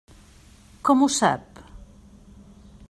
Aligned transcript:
Com 0.89 1.03
ho 1.07 1.11
sap? 1.17 1.61